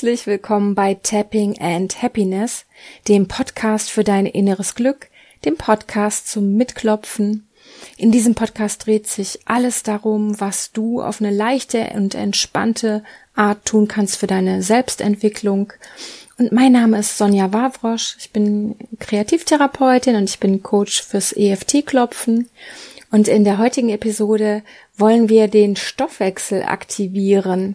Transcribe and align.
Herzlich 0.00 0.26
willkommen 0.26 0.74
bei 0.74 0.94
Tapping 0.94 1.58
and 1.60 2.00
Happiness, 2.00 2.64
dem 3.06 3.28
Podcast 3.28 3.90
für 3.90 4.02
dein 4.02 4.24
inneres 4.24 4.74
Glück, 4.74 5.08
dem 5.44 5.58
Podcast 5.58 6.26
zum 6.26 6.56
Mitklopfen. 6.56 7.46
In 7.98 8.10
diesem 8.10 8.34
Podcast 8.34 8.86
dreht 8.86 9.08
sich 9.08 9.40
alles 9.44 9.82
darum, 9.82 10.40
was 10.40 10.72
du 10.72 11.02
auf 11.02 11.20
eine 11.20 11.30
leichte 11.30 11.90
und 11.92 12.14
entspannte 12.14 13.04
Art 13.34 13.66
tun 13.66 13.88
kannst 13.88 14.16
für 14.16 14.26
deine 14.26 14.62
Selbstentwicklung. 14.62 15.74
Und 16.38 16.50
mein 16.50 16.72
Name 16.72 17.00
ist 17.00 17.18
Sonja 17.18 17.52
Wawrosch. 17.52 18.16
Ich 18.20 18.30
bin 18.30 18.76
Kreativtherapeutin 19.00 20.16
und 20.16 20.30
ich 20.30 20.40
bin 20.40 20.62
Coach 20.62 21.02
fürs 21.02 21.36
EFT-Klopfen. 21.36 22.48
Und 23.10 23.26
in 23.26 23.42
der 23.42 23.58
heutigen 23.58 23.88
Episode 23.88 24.62
wollen 24.96 25.28
wir 25.28 25.48
den 25.48 25.74
Stoffwechsel 25.74 26.62
aktivieren. 26.62 27.74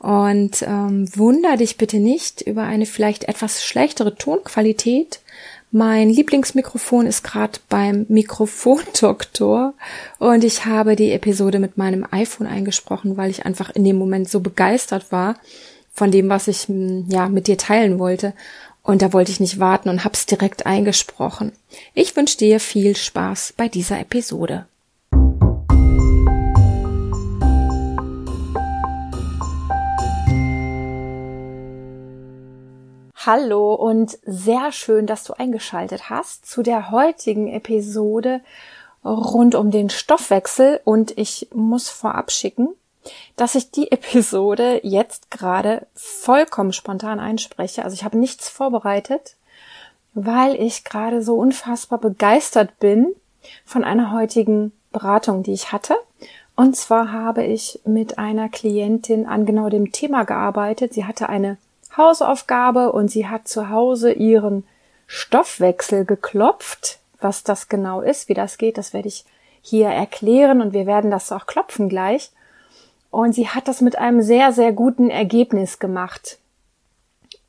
Und 0.00 0.62
ähm, 0.62 1.08
wunder 1.16 1.56
dich 1.56 1.76
bitte 1.76 1.98
nicht 1.98 2.40
über 2.40 2.64
eine 2.64 2.86
vielleicht 2.86 3.24
etwas 3.24 3.64
schlechtere 3.64 4.16
Tonqualität. 4.16 5.20
Mein 5.70 6.10
Lieblingsmikrofon 6.10 7.06
ist 7.06 7.22
gerade 7.22 7.58
beim 7.70 8.04
Mikrofondoktor 8.10 9.72
und 10.18 10.44
ich 10.44 10.66
habe 10.66 10.96
die 10.96 11.12
Episode 11.12 11.60
mit 11.60 11.78
meinem 11.78 12.06
iPhone 12.10 12.46
eingesprochen, 12.46 13.16
weil 13.16 13.30
ich 13.30 13.46
einfach 13.46 13.70
in 13.70 13.82
dem 13.82 13.96
Moment 13.96 14.28
so 14.28 14.40
begeistert 14.40 15.10
war 15.12 15.36
von 15.94 16.10
dem, 16.10 16.28
was 16.28 16.46
ich 16.46 16.68
hm, 16.68 17.06
ja 17.08 17.28
mit 17.30 17.46
dir 17.46 17.56
teilen 17.56 17.98
wollte. 17.98 18.34
Und 18.82 19.00
da 19.00 19.14
wollte 19.14 19.30
ich 19.30 19.40
nicht 19.40 19.60
warten 19.60 19.88
und 19.88 20.04
hab's 20.04 20.26
direkt 20.26 20.66
eingesprochen. 20.66 21.52
Ich 21.94 22.16
wünsche 22.16 22.36
dir 22.36 22.60
viel 22.60 22.94
Spaß 22.94 23.54
bei 23.56 23.68
dieser 23.68 23.98
Episode. 23.98 24.66
Hallo 33.24 33.74
und 33.74 34.18
sehr 34.26 34.72
schön, 34.72 35.06
dass 35.06 35.22
du 35.22 35.34
eingeschaltet 35.34 36.10
hast 36.10 36.44
zu 36.44 36.64
der 36.64 36.90
heutigen 36.90 37.46
Episode 37.46 38.40
rund 39.04 39.54
um 39.54 39.70
den 39.70 39.90
Stoffwechsel 39.90 40.80
und 40.82 41.16
ich 41.16 41.46
muss 41.54 41.88
vorab 41.88 42.32
schicken, 42.32 42.70
dass 43.36 43.54
ich 43.54 43.70
die 43.70 43.92
Episode 43.92 44.80
jetzt 44.82 45.30
gerade 45.30 45.86
vollkommen 45.94 46.72
spontan 46.72 47.20
einspreche. 47.20 47.84
Also 47.84 47.94
ich 47.94 48.02
habe 48.02 48.18
nichts 48.18 48.48
vorbereitet, 48.48 49.36
weil 50.14 50.60
ich 50.60 50.82
gerade 50.82 51.22
so 51.22 51.36
unfassbar 51.36 52.00
begeistert 52.00 52.80
bin 52.80 53.14
von 53.64 53.84
einer 53.84 54.10
heutigen 54.10 54.72
Beratung, 54.90 55.44
die 55.44 55.52
ich 55.52 55.70
hatte. 55.70 55.94
Und 56.56 56.76
zwar 56.76 57.12
habe 57.12 57.44
ich 57.44 57.78
mit 57.84 58.18
einer 58.18 58.48
Klientin 58.48 59.26
an 59.26 59.46
genau 59.46 59.68
dem 59.68 59.92
Thema 59.92 60.24
gearbeitet. 60.24 60.92
Sie 60.92 61.04
hatte 61.04 61.28
eine 61.28 61.56
Hausaufgabe 61.96 62.92
und 62.92 63.10
sie 63.10 63.28
hat 63.28 63.48
zu 63.48 63.68
Hause 63.70 64.12
ihren 64.12 64.64
Stoffwechsel 65.06 66.04
geklopft. 66.04 66.98
Was 67.20 67.44
das 67.44 67.68
genau 67.68 68.00
ist, 68.00 68.28
wie 68.28 68.34
das 68.34 68.58
geht, 68.58 68.78
das 68.78 68.92
werde 68.92 69.08
ich 69.08 69.24
hier 69.60 69.88
erklären 69.88 70.60
und 70.60 70.72
wir 70.72 70.86
werden 70.86 71.10
das 71.10 71.30
auch 71.30 71.46
klopfen 71.46 71.88
gleich. 71.88 72.32
Und 73.10 73.34
sie 73.34 73.48
hat 73.48 73.68
das 73.68 73.80
mit 73.80 73.96
einem 73.96 74.22
sehr, 74.22 74.52
sehr 74.52 74.72
guten 74.72 75.10
Ergebnis 75.10 75.78
gemacht. 75.78 76.38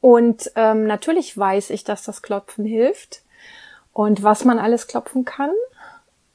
Und 0.01 0.51
ähm, 0.55 0.85
natürlich 0.85 1.35
weiß 1.37 1.69
ich, 1.69 1.85
dass 1.85 2.03
das 2.03 2.21
Klopfen 2.21 2.65
hilft 2.65 3.21
und 3.93 4.21
was 4.21 4.43
man 4.43 4.59
alles 4.59 4.87
klopfen 4.87 5.23
kann. 5.25 5.51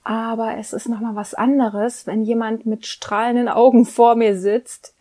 Aber 0.03 0.57
es 0.57 0.73
ist 0.73 0.89
nochmal 0.89 1.15
was 1.15 1.35
anderes, 1.35 2.07
wenn 2.07 2.25
jemand 2.25 2.65
mit 2.65 2.87
strahlenden 2.87 3.49
Augen 3.49 3.85
vor 3.85 4.15
mir 4.15 4.39
sitzt 4.39 4.95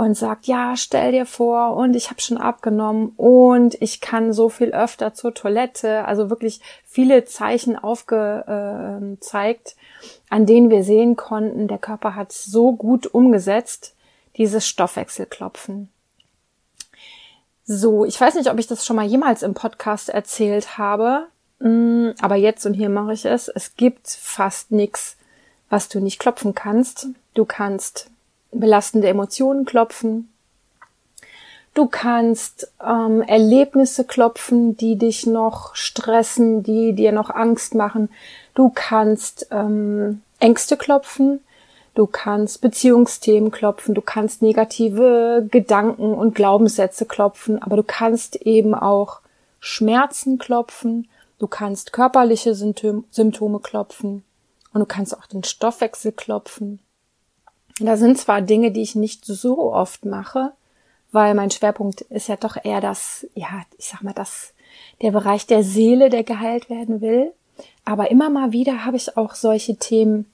und 0.00 0.14
sagt, 0.14 0.46
ja, 0.46 0.78
stell 0.78 1.12
dir 1.12 1.26
vor, 1.26 1.76
und 1.76 1.94
ich 1.94 2.08
habe 2.08 2.22
schon 2.22 2.38
abgenommen 2.38 3.12
und 3.18 3.76
ich 3.82 4.00
kann 4.00 4.32
so 4.32 4.48
viel 4.48 4.70
öfter 4.70 5.12
zur 5.12 5.34
Toilette. 5.34 6.06
Also 6.06 6.30
wirklich 6.30 6.62
viele 6.86 7.26
Zeichen 7.26 7.76
aufgezeigt, 7.76 9.76
an 10.30 10.46
denen 10.46 10.70
wir 10.70 10.84
sehen 10.84 11.16
konnten, 11.16 11.68
der 11.68 11.76
Körper 11.76 12.14
hat 12.14 12.32
so 12.32 12.72
gut 12.72 13.08
umgesetzt, 13.08 13.94
dieses 14.38 14.66
Stoffwechselklopfen. 14.66 15.90
So, 17.66 18.06
ich 18.06 18.18
weiß 18.18 18.36
nicht, 18.36 18.50
ob 18.50 18.58
ich 18.58 18.66
das 18.66 18.86
schon 18.86 18.96
mal 18.96 19.04
jemals 19.04 19.42
im 19.42 19.52
Podcast 19.52 20.08
erzählt 20.08 20.78
habe, 20.78 21.26
mm, 21.58 22.12
aber 22.22 22.36
jetzt 22.36 22.64
und 22.64 22.72
hier 22.72 22.88
mache 22.88 23.12
ich 23.12 23.26
es. 23.26 23.48
Es 23.48 23.76
gibt 23.76 24.08
fast 24.08 24.70
nichts, 24.70 25.18
was 25.68 25.90
du 25.90 26.00
nicht 26.00 26.18
klopfen 26.18 26.54
kannst. 26.54 27.08
Du 27.34 27.44
kannst 27.44 28.10
belastende 28.52 29.08
Emotionen 29.08 29.64
klopfen. 29.64 30.28
Du 31.74 31.86
kannst 31.86 32.72
ähm, 32.84 33.22
Erlebnisse 33.22 34.04
klopfen, 34.04 34.76
die 34.76 34.96
dich 34.96 35.26
noch 35.26 35.76
stressen, 35.76 36.62
die 36.62 36.94
dir 36.94 37.12
noch 37.12 37.30
Angst 37.30 37.74
machen. 37.74 38.10
Du 38.54 38.70
kannst 38.74 39.46
ähm, 39.52 40.22
Ängste 40.40 40.76
klopfen. 40.76 41.40
Du 41.94 42.06
kannst 42.06 42.60
Beziehungsthemen 42.60 43.52
klopfen. 43.52 43.94
Du 43.94 44.00
kannst 44.00 44.42
negative 44.42 45.46
Gedanken 45.48 46.14
und 46.14 46.34
Glaubenssätze 46.34 47.06
klopfen. 47.06 47.62
Aber 47.62 47.76
du 47.76 47.84
kannst 47.84 48.36
eben 48.36 48.74
auch 48.74 49.20
Schmerzen 49.60 50.38
klopfen. 50.38 51.08
Du 51.38 51.46
kannst 51.46 51.92
körperliche 51.92 52.54
Symptome 52.54 53.60
klopfen. 53.60 54.24
Und 54.72 54.80
du 54.80 54.86
kannst 54.86 55.16
auch 55.16 55.26
den 55.26 55.44
Stoffwechsel 55.44 56.12
klopfen. 56.12 56.80
Da 57.80 57.96
sind 57.96 58.18
zwar 58.18 58.42
Dinge, 58.42 58.72
die 58.72 58.82
ich 58.82 58.94
nicht 58.94 59.24
so 59.24 59.72
oft 59.72 60.04
mache, 60.04 60.52
weil 61.12 61.34
mein 61.34 61.50
Schwerpunkt 61.50 62.02
ist 62.02 62.28
ja 62.28 62.36
doch 62.36 62.56
eher 62.62 62.80
das, 62.80 63.26
ja, 63.34 63.62
ich 63.78 63.86
sag 63.86 64.02
mal, 64.02 64.12
das, 64.12 64.52
der 65.00 65.12
Bereich 65.12 65.46
der 65.46 65.64
Seele, 65.64 66.10
der 66.10 66.22
geheilt 66.22 66.68
werden 66.68 67.00
will. 67.00 67.32
Aber 67.84 68.10
immer 68.10 68.28
mal 68.28 68.52
wieder 68.52 68.84
habe 68.84 68.96
ich 68.96 69.16
auch 69.16 69.34
solche 69.34 69.76
Themen 69.76 70.30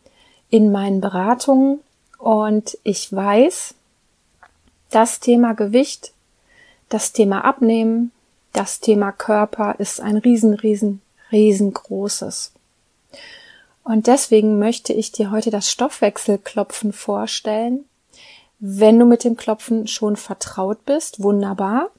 in 0.51 0.73
meinen 0.73 1.01
Beratungen 1.01 1.81
und 2.19 2.79
ich 2.83 3.13
weiß, 3.13 3.75
das 4.91 5.21
Thema 5.21 5.55
Gewicht, 5.55 6.13
das 6.89 7.13
Thema 7.13 7.45
Abnehmen, 7.45 8.13
das 8.53 8.81
Thema 8.81 9.13
Körper 9.13 9.77
ist 9.79 10.01
ein 10.01 10.17
riesen, 10.17 10.55
riesen, 10.55 11.01
riesengroßes. 11.31 12.53
Und 13.87 14.09
deswegen 14.09 14.59
möchte 14.59 14.93
ich 14.93 15.13
dir 15.13 15.31
heute 15.31 15.51
das 15.51 15.71
Stoffwechselklopfen 15.71 16.93
vorstellen. 16.93 17.85
Wenn 18.59 18.99
du 18.99 19.07
mit 19.07 19.23
dem 19.23 19.37
Klopfen 19.37 19.87
schon 19.87 20.17
vertraut 20.17 20.85
bist, 20.85 21.23
wunderbar. 21.23 21.91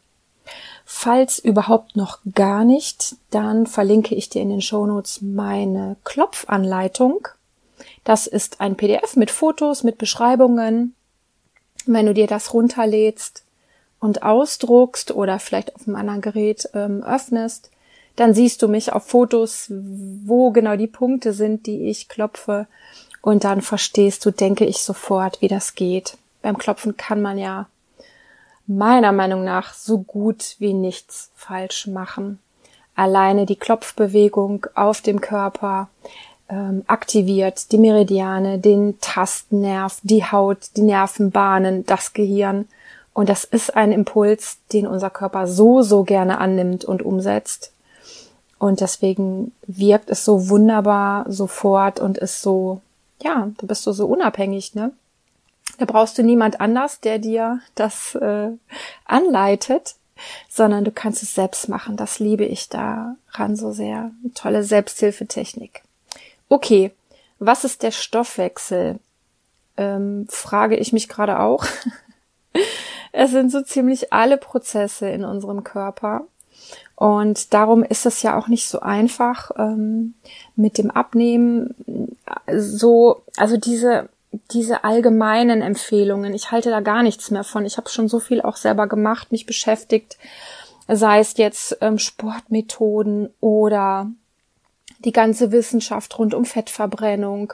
Falls 0.84 1.40
überhaupt 1.40 1.96
noch 1.96 2.20
gar 2.36 2.66
nicht, 2.66 3.16
dann 3.30 3.68
verlinke 3.68 4.16
ich 4.16 4.28
dir 4.28 4.42
in 4.42 4.50
den 4.50 4.62
Shownotes 4.62 5.22
meine 5.22 5.96
Klopfanleitung. 6.04 7.30
Das 8.04 8.28
ist 8.28 8.60
ein 8.60 8.76
PDF 8.76 9.16
mit 9.16 9.32
Fotos, 9.32 9.84
mit 9.84 9.98
Beschreibungen. 9.98 10.94
Wenn 11.86 12.06
du 12.06 12.14
dir 12.14 12.28
das 12.28 12.54
runterlädst 12.54 13.46
und 14.02 14.24
ausdruckst 14.24 15.12
oder 15.12 15.40
vielleicht 15.40 15.74
auf 15.74 15.88
einem 15.88 15.96
anderen 15.96 16.20
Gerät 16.20 16.70
ähm, 16.74 17.02
öffnest, 17.02 17.72
dann 18.18 18.34
siehst 18.34 18.62
du 18.64 18.68
mich 18.68 18.92
auf 18.92 19.08
Fotos, 19.08 19.68
wo 19.70 20.52
genau 20.52 20.76
die 20.76 20.88
Punkte 20.88 21.34
sind, 21.34 21.68
die 21.68 21.88
ich 21.88 22.10
klopfe. 22.10 22.68
Und 23.22 23.44
dann 23.44 23.62
verstehst 23.62 24.26
du, 24.26 24.32
denke 24.32 24.66
ich, 24.66 24.80
sofort, 24.80 25.42
wie 25.42 25.48
das 25.48 25.76
geht. 25.76 26.18
Beim 26.42 26.58
Klopfen 26.58 26.98
kann 26.98 27.22
man 27.22 27.38
ja 27.38 27.68
meiner 28.66 29.12
Meinung 29.12 29.44
nach 29.44 29.74
so 29.74 30.00
gut 30.00 30.56
wie 30.60 30.74
nichts 30.74 31.32
falsch 31.36 31.88
machen. 31.88 32.40
Alleine 32.96 33.46
die 33.46 33.56
Klopfbewegung 33.56 34.66
auf 34.74 35.02
dem 35.02 35.22
Körper 35.22 35.88
ähm, 36.50 36.84
aktiviert 36.88 37.72
die 37.72 37.78
Meridiane, 37.78 38.58
den 38.58 39.00
Tastnerv, 39.00 40.00
die 40.02 40.26
Haut, 40.26 40.72
die 40.76 40.82
Nervenbahnen, 40.82 41.86
das 41.86 42.14
Gehirn. 42.14 42.68
Und 43.14 43.30
das 43.30 43.44
ist 43.44 43.76
ein 43.76 43.92
Impuls, 43.92 44.58
den 44.74 44.88
unser 44.88 45.12
Körper 45.12 45.46
so, 45.46 45.84
so 45.84 46.04
gerne 46.04 46.40
annimmt 46.40 46.84
und 46.84 47.04
umsetzt. 47.04 47.72
Und 48.60 48.82
deswegen 48.82 49.52
wirkt 49.68 50.10
es 50.10 50.26
so 50.26 50.50
wunderbar 50.50 51.32
sofort 51.32 52.00
und 52.00 52.18
ist 52.18 52.42
so, 52.42 52.82
ja, 53.22 53.50
da 53.58 53.68
bist 53.68 53.86
du 53.86 53.92
so 53.92 54.08
unabhängig, 54.08 54.74
ne? 54.74 54.92
Da 55.78 55.86
brauchst 55.86 56.18
du 56.18 56.24
niemand 56.24 56.60
anders, 56.60 57.02
der 57.02 57.20
dir 57.20 57.60
das 57.76 58.16
äh, 58.16 58.50
anleitet, 59.06 59.96
sondern 60.50 60.84
du 60.84 60.92
kannst 60.92 61.22
es 61.22 61.36
selbst 61.36 61.70
machen. 61.70 61.98
Das 61.98 62.18
liebe 62.18 62.46
ich 62.46 62.70
daran 62.70 63.56
so 63.56 63.72
sehr. 63.72 64.12
Eine 64.24 64.34
tolle 64.34 64.64
Selbsthilfetechnik. 64.64 65.84
Okay, 66.50 66.92
was 67.38 67.64
ist 67.64 67.84
der 67.84 67.92
Stoffwechsel? 67.92 69.00
Ähm, 69.76 70.26
frage 70.30 70.78
ich 70.78 70.94
mich 70.94 71.08
gerade 71.08 71.40
auch. 71.40 71.66
es 73.12 73.30
sind 73.30 73.52
so 73.52 73.62
ziemlich 73.62 74.12
alle 74.12 74.38
Prozesse 74.38 75.10
in 75.10 75.24
unserem 75.24 75.64
Körper 75.64 76.26
und 76.98 77.54
darum 77.54 77.84
ist 77.84 78.08
es 78.08 78.24
ja 78.24 78.38
auch 78.38 78.48
nicht 78.48 78.68
so 78.68 78.80
einfach 78.80 79.52
ähm, 79.56 80.16
mit 80.56 80.80
dem 80.80 80.90
Abnehmen. 80.90 81.76
So, 82.52 83.22
also 83.38 83.56
diese 83.56 84.10
diese 84.52 84.84
allgemeinen 84.84 85.62
Empfehlungen. 85.62 86.34
Ich 86.34 86.52
halte 86.52 86.70
da 86.70 86.80
gar 86.80 87.04
nichts 87.04 87.32
mehr 87.32 87.44
von. 87.44 87.66
Ich 87.66 87.78
habe 87.78 87.90
schon 87.90 88.08
so 88.08 88.20
viel 88.20 88.42
auch 88.42 88.56
selber 88.58 88.88
gemacht, 88.88 89.32
mich 89.32 89.46
beschäftigt, 89.46 90.18
sei 90.88 91.20
es 91.20 91.38
jetzt 91.38 91.78
ähm, 91.82 92.00
Sportmethoden 92.00 93.30
oder 93.42 94.10
die 95.06 95.12
ganze 95.12 95.52
Wissenschaft 95.52 96.18
rund 96.18 96.34
um 96.34 96.46
Fettverbrennung 96.46 97.54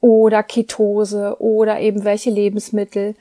oder 0.00 0.42
Ketose 0.42 1.36
oder 1.40 1.80
eben 1.80 2.04
welche 2.04 2.30
Lebensmittel. 2.30 3.14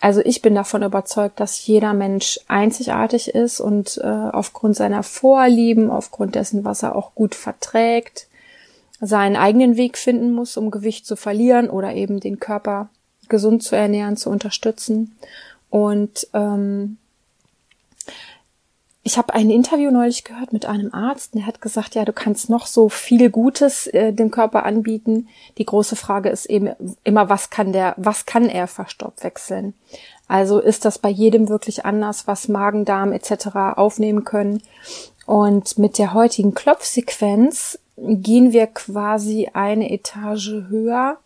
Also 0.00 0.20
ich 0.24 0.42
bin 0.42 0.54
davon 0.54 0.82
überzeugt, 0.82 1.40
dass 1.40 1.66
jeder 1.66 1.94
Mensch 1.94 2.38
einzigartig 2.48 3.28
ist 3.28 3.60
und 3.60 3.98
äh, 4.02 4.06
aufgrund 4.06 4.76
seiner 4.76 5.02
Vorlieben, 5.02 5.90
aufgrund 5.90 6.34
dessen, 6.34 6.64
was 6.64 6.82
er 6.82 6.94
auch 6.94 7.14
gut 7.14 7.34
verträgt, 7.34 8.28
seinen 9.00 9.36
eigenen 9.36 9.76
Weg 9.76 9.96
finden 9.98 10.32
muss, 10.32 10.56
um 10.56 10.70
Gewicht 10.70 11.06
zu 11.06 11.16
verlieren 11.16 11.70
oder 11.70 11.94
eben 11.94 12.20
den 12.20 12.38
Körper 12.40 12.88
gesund 13.28 13.62
zu 13.62 13.74
ernähren, 13.74 14.16
zu 14.16 14.30
unterstützen. 14.30 15.16
Und 15.70 16.28
ähm, 16.32 16.98
ich 19.06 19.18
habe 19.18 19.34
ein 19.34 19.50
Interview 19.50 19.92
neulich 19.92 20.24
gehört 20.24 20.52
mit 20.52 20.66
einem 20.66 20.92
Arzt, 20.92 21.36
der 21.36 21.46
hat 21.46 21.60
gesagt, 21.60 21.94
ja, 21.94 22.04
du 22.04 22.12
kannst 22.12 22.50
noch 22.50 22.66
so 22.66 22.88
viel 22.88 23.30
Gutes 23.30 23.86
äh, 23.86 24.12
dem 24.12 24.32
Körper 24.32 24.66
anbieten. 24.66 25.28
Die 25.58 25.64
große 25.64 25.94
Frage 25.94 26.28
ist 26.28 26.46
eben 26.46 26.70
immer, 27.04 27.28
was 27.28 27.50
kann 27.50 27.72
der, 27.72 27.94
was 27.98 28.26
kann 28.26 28.48
er 28.48 28.66
verstoffwechseln? 28.66 29.74
Also 30.26 30.58
ist 30.58 30.84
das 30.84 30.98
bei 30.98 31.08
jedem 31.08 31.48
wirklich 31.48 31.84
anders, 31.84 32.26
was 32.26 32.48
Magen, 32.48 32.84
Darm 32.84 33.12
etc. 33.12 33.76
aufnehmen 33.76 34.24
können? 34.24 34.60
Und 35.24 35.78
mit 35.78 35.98
der 35.98 36.12
heutigen 36.12 36.54
Klopfsequenz 36.54 37.78
gehen 37.96 38.52
wir 38.52 38.66
quasi 38.66 39.50
eine 39.52 39.92
Etage 39.92 40.64
höher 40.68 41.18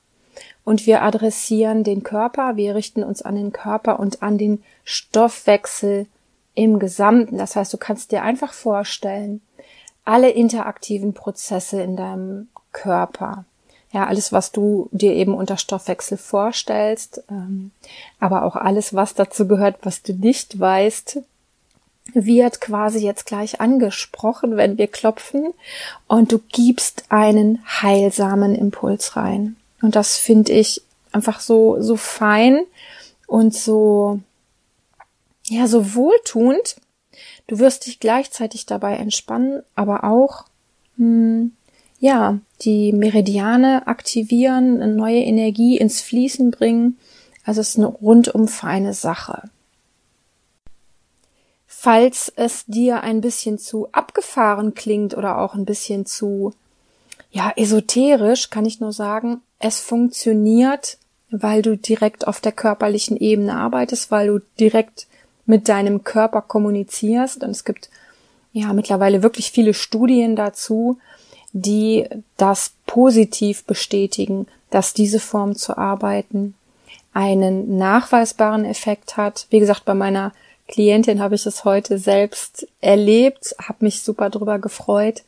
und 0.65 0.85
wir 0.85 1.01
adressieren 1.01 1.83
den 1.83 2.03
Körper, 2.03 2.57
wir 2.57 2.75
richten 2.75 3.03
uns 3.03 3.23
an 3.23 3.37
den 3.37 3.55
Körper 3.55 3.99
und 3.99 4.23
an 4.23 4.37
den 4.37 4.63
Stoffwechsel 4.85 6.09
im 6.61 6.79
Gesamten. 6.79 7.39
Das 7.39 7.57
heißt, 7.57 7.73
du 7.73 7.79
kannst 7.79 8.13
dir 8.13 8.23
einfach 8.23 8.53
vorstellen, 8.53 9.41
alle 10.05 10.31
interaktiven 10.31 11.15
Prozesse 11.15 11.83
in 11.83 11.97
deinem 11.97 12.49
Körper. 12.73 13.45
Ja, 13.93 14.07
alles, 14.07 14.33
was 14.33 14.53
du 14.53 14.89
dir 14.93 15.15
eben 15.15 15.35
unter 15.35 15.57
Stoffwechsel 15.57 16.17
vorstellst, 16.17 17.25
ähm, 17.29 17.73
aber 18.21 18.45
auch 18.45 18.55
alles, 18.55 18.95
was 18.95 19.15
dazu 19.15 19.49
gehört, 19.49 19.79
was 19.83 20.03
du 20.03 20.13
nicht 20.13 20.61
weißt, 20.61 21.21
wird 22.13 22.61
quasi 22.61 22.99
jetzt 22.99 23.27
gleich 23.27 23.61
angesprochen, 23.61 24.57
wenn 24.57 24.79
wir 24.79 24.87
klopfen 24.87 25.55
und 26.09 26.31
du 26.31 26.39
gibst 26.39 27.05
einen 27.09 27.65
heilsamen 27.83 28.55
Impuls 28.55 29.17
rein. 29.17 29.57
Und 29.83 29.97
das 29.97 30.19
finde 30.19 30.53
ich 30.53 30.83
einfach 31.13 31.41
so, 31.41 31.81
so 31.81 31.97
fein 31.97 32.61
und 33.27 33.55
so, 33.55 34.21
ja, 35.51 35.67
so 35.67 35.95
wohltuend. 35.95 36.77
Du 37.49 37.59
wirst 37.59 37.87
dich 37.87 37.99
gleichzeitig 37.99 38.67
dabei 38.67 38.97
entspannen, 38.97 39.63
aber 39.75 40.05
auch, 40.05 40.45
hm, 40.97 41.53
ja, 41.99 42.39
die 42.63 42.93
Meridiane 42.93 43.89
aktivieren, 43.89 44.81
eine 44.81 44.95
neue 44.95 45.23
Energie 45.23 45.77
ins 45.77 46.01
Fließen 46.03 46.53
bringen. 46.53 46.99
Also 47.45 47.61
es 47.61 47.71
ist 47.71 47.79
eine 47.79 47.89
rundum 47.89 48.47
feine 48.47 48.95
Sache. 48.95 49.51
Falls 51.67 52.33
es 52.37 52.65
dir 52.67 53.03
ein 53.03 53.21
bisschen 53.21 53.59
zu 53.59 53.89
abgefahren 53.91 54.75
klingt 54.75 55.17
oder 55.17 55.39
auch 55.39 55.55
ein 55.55 55.65
bisschen 55.65 56.07
zu, 56.07 56.55
ja, 57.33 57.53
esoterisch, 57.57 58.51
kann 58.51 58.67
ich 58.67 58.79
nur 58.79 58.93
sagen, 58.93 59.41
es 59.59 59.81
funktioniert, 59.81 60.99
weil 61.31 61.63
du 61.63 61.77
direkt 61.77 62.29
auf 62.29 62.41
der 62.41 62.53
körperlichen 62.53 63.17
Ebene 63.17 63.57
arbeitest, 63.57 64.13
weil 64.13 64.29
du 64.29 64.39
direkt 64.61 65.09
mit 65.51 65.69
deinem 65.69 66.05
Körper 66.05 66.41
kommunizierst. 66.41 67.43
Und 67.43 67.51
es 67.51 67.65
gibt 67.65 67.91
ja 68.53 68.73
mittlerweile 68.73 69.23
wirklich 69.23 69.51
viele 69.51 69.75
Studien 69.75 70.37
dazu, 70.37 70.99
die 71.53 72.09
das 72.37 72.73
positiv 72.87 73.65
bestätigen, 73.65 74.47
dass 74.71 74.95
diese 74.95 75.19
Form 75.19 75.57
zu 75.57 75.77
arbeiten 75.77 76.55
einen 77.13 77.77
nachweisbaren 77.77 78.65
Effekt 78.65 79.17
hat. 79.17 79.49
Wie 79.51 79.59
gesagt, 79.59 79.85
bei 79.85 79.95
meiner 79.95 80.33
Klientin 80.69 81.21
habe 81.21 81.35
ich 81.35 81.45
es 81.45 81.65
heute 81.65 81.99
selbst 81.99 82.69
erlebt, 82.81 83.57
habe 83.61 83.85
mich 83.85 84.03
super 84.03 84.31
drüber 84.31 84.61
gefreut. 84.61 85.25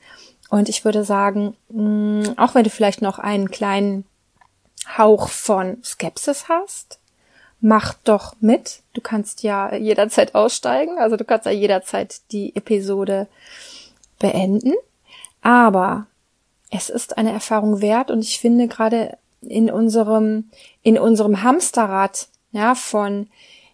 Und 0.48 0.68
ich 0.68 0.84
würde 0.84 1.02
sagen, 1.02 1.56
mm, 1.70 2.22
auch 2.36 2.54
wenn 2.54 2.62
du 2.62 2.70
vielleicht 2.70 3.02
noch 3.02 3.18
einen 3.18 3.50
kleinen 3.50 4.04
Hauch 4.96 5.28
von 5.28 5.78
Skepsis 5.82 6.48
hast, 6.48 7.00
mach 7.62 7.94
doch 8.04 8.34
mit. 8.40 8.80
Du 8.92 9.00
kannst 9.00 9.42
ja 9.42 9.74
jederzeit 9.74 10.34
aussteigen, 10.34 10.98
also 10.98 11.16
du 11.16 11.24
kannst 11.24 11.46
ja 11.46 11.52
jederzeit 11.52 12.20
die 12.32 12.54
Episode 12.54 13.28
beenden. 14.18 14.74
Aber 15.40 16.06
es 16.70 16.90
ist 16.90 17.16
eine 17.16 17.32
Erfahrung 17.32 17.80
wert 17.80 18.10
und 18.10 18.20
ich 18.20 18.38
finde 18.38 18.68
gerade 18.68 19.16
in 19.40 19.70
unserem, 19.70 20.50
in 20.82 20.98
unserem 20.98 21.42
Hamsterrad, 21.42 22.28
ja, 22.52 22.74
von 22.74 23.28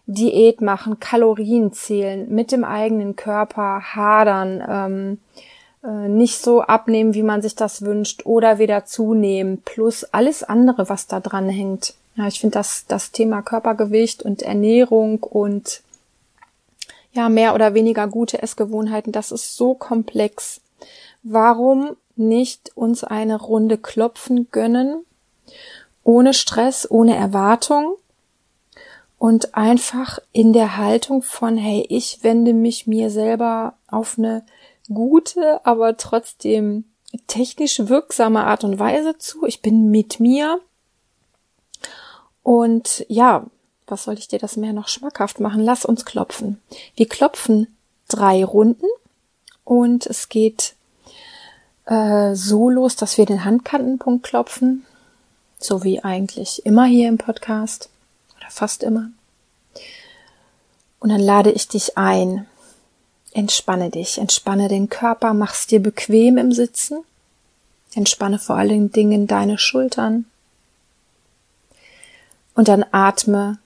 Diät 0.05 0.61
machen, 0.61 0.99
Kalorien 0.99 1.73
zählen, 1.73 2.33
mit 2.33 2.51
dem 2.51 2.63
eigenen 2.63 3.15
Körper 3.15 3.81
hadern, 3.93 4.63
ähm, 4.67 5.19
äh, 5.83 6.07
nicht 6.07 6.39
so 6.39 6.61
abnehmen, 6.61 7.13
wie 7.13 7.23
man 7.23 7.41
sich 7.41 7.55
das 7.55 7.83
wünscht, 7.83 8.25
oder 8.25 8.57
wieder 8.57 8.85
zunehmen, 8.85 9.61
plus 9.63 10.05
alles 10.05 10.43
andere, 10.43 10.89
was 10.89 11.07
da 11.07 11.19
dran 11.19 11.49
hängt. 11.49 11.93
Ja, 12.19 12.27
ich 12.27 12.41
finde 12.41 12.55
das, 12.55 12.83
das 12.85 13.13
Thema 13.13 13.41
Körpergewicht 13.41 14.23
und 14.23 14.41
Ernährung 14.41 15.23
und 15.23 15.83
ja, 17.13 17.29
mehr 17.29 17.55
oder 17.55 17.73
weniger 17.73 18.09
gute 18.09 18.43
Essgewohnheiten, 18.43 19.13
das 19.13 19.31
ist 19.31 19.55
so 19.55 19.73
komplex. 19.73 20.59
Warum 21.23 21.95
nicht 22.17 22.75
uns 22.75 23.05
eine 23.05 23.39
Runde 23.39 23.77
klopfen 23.77 24.51
gönnen? 24.51 25.05
Ohne 26.03 26.33
Stress, 26.33 26.91
ohne 26.91 27.15
Erwartung, 27.15 27.95
und 29.17 29.55
einfach 29.55 30.19
in 30.33 30.51
der 30.51 30.75
Haltung 30.75 31.21
von, 31.21 31.55
hey, 31.55 31.85
ich 31.87 32.19
wende 32.21 32.53
mich 32.53 32.85
mir 32.85 33.11
selber 33.11 33.75
auf 33.87 34.17
eine 34.17 34.43
gute, 34.93 35.65
aber 35.65 35.95
trotzdem 35.95 36.83
technisch 37.27 37.79
wirksame 37.79 38.43
Art 38.43 38.65
und 38.65 38.77
Weise 38.77 39.17
zu. 39.17 39.45
Ich 39.45 39.61
bin 39.61 39.89
mit 39.89 40.19
mir. 40.19 40.59
Und 42.49 43.05
ja, 43.09 43.45
was 43.85 44.05
soll 44.05 44.17
ich 44.17 44.27
dir 44.27 44.39
das 44.39 44.57
mehr 44.57 44.73
noch 44.73 44.87
schmackhaft 44.87 45.39
machen? 45.39 45.61
Lass 45.61 45.85
uns 45.85 46.03
klopfen. 46.03 46.59
Wir 46.95 47.07
klopfen 47.07 47.67
drei 48.07 48.43
Runden 48.43 48.87
und 49.65 50.07
es 50.07 50.29
geht 50.29 50.73
äh, 51.85 52.33
so 52.33 52.71
los, 52.71 52.95
dass 52.95 53.19
wir 53.19 53.27
den 53.27 53.45
Handkantenpunkt 53.45 54.23
klopfen, 54.23 54.83
so 55.59 55.83
wie 55.83 56.03
eigentlich 56.03 56.65
immer 56.65 56.85
hier 56.85 57.07
im 57.07 57.19
Podcast 57.19 57.89
fast 58.49 58.81
immer. 58.81 59.11
Und 60.99 61.09
dann 61.09 61.21
lade 61.21 61.51
ich 61.51 61.67
dich 61.67 61.99
ein. 61.99 62.47
Entspanne 63.31 63.91
dich, 63.91 64.17
entspanne 64.17 64.69
den 64.69 64.89
Körper, 64.89 65.35
mach's 65.35 65.67
dir 65.67 65.79
bequem 65.79 66.39
im 66.39 66.51
Sitzen. 66.51 67.03
Entspanne 67.93 68.39
vor 68.39 68.55
allen 68.55 68.91
Dingen 68.91 69.27
deine 69.27 69.59
Schultern. 69.59 70.25
Und 72.59 72.67
dann 72.67 72.83
atme 72.91 73.57